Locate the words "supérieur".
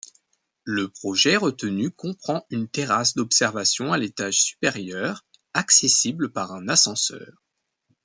4.41-5.27